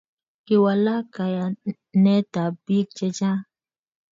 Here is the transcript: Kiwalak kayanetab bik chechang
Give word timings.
Kiwalak 0.45 1.03
kayanetab 1.15 2.53
bik 2.65 2.87
chechang 2.97 3.41